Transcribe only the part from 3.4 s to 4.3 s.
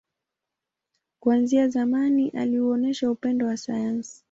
wa sayansi.